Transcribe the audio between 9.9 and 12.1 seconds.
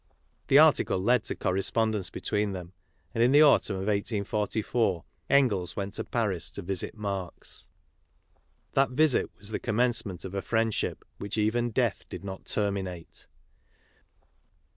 ment of a friendship which even death